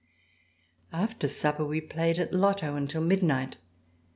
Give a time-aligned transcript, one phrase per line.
[0.91, 3.57] After supper we played at lotto until midnight.